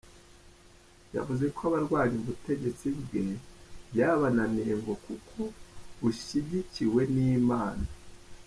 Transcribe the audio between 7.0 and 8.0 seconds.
n’Imana.